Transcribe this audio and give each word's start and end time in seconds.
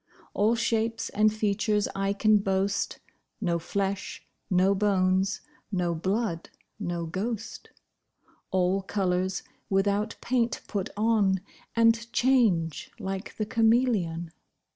All 0.33 0.55
shapes 0.55 1.09
and 1.11 1.31
features 1.31 1.87
I 1.93 2.11
can 2.13 2.39
boast, 2.39 2.97
No 3.39 3.59
flesh, 3.59 4.25
no 4.49 4.73
bones, 4.73 5.41
no 5.71 5.93
blood 5.93 6.49
no 6.79 7.05
ghost: 7.05 7.69
All 8.49 8.81
colours, 8.81 9.43
without 9.69 10.15
paint, 10.19 10.61
put 10.65 10.89
on, 10.97 11.41
And 11.75 12.11
change 12.11 12.89
like 12.97 13.37
the 13.37 13.45
cameleon. 13.45 14.31